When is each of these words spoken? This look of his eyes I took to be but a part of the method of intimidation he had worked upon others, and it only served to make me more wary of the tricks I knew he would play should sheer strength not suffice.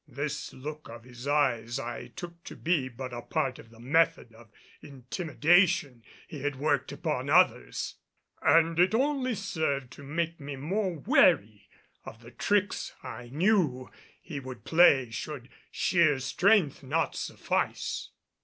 This 0.07 0.51
look 0.51 0.89
of 0.89 1.03
his 1.03 1.27
eyes 1.27 1.77
I 1.77 2.07
took 2.07 2.43
to 2.45 2.55
be 2.55 2.89
but 2.89 3.13
a 3.13 3.21
part 3.21 3.59
of 3.59 3.69
the 3.69 3.79
method 3.79 4.33
of 4.33 4.49
intimidation 4.81 6.01
he 6.27 6.41
had 6.41 6.55
worked 6.55 6.91
upon 6.91 7.29
others, 7.29 7.97
and 8.41 8.79
it 8.79 8.95
only 8.95 9.35
served 9.35 9.91
to 9.91 10.03
make 10.03 10.39
me 10.39 10.55
more 10.55 10.95
wary 10.97 11.69
of 12.03 12.23
the 12.23 12.31
tricks 12.31 12.95
I 13.03 13.27
knew 13.29 13.91
he 14.19 14.39
would 14.39 14.63
play 14.63 15.11
should 15.11 15.49
sheer 15.69 16.17
strength 16.17 16.81
not 16.81 17.15
suffice. 17.15 18.09